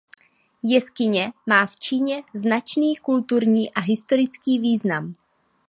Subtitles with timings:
[0.63, 5.15] Jeskyně má v Číně značný kulturní a historický význam.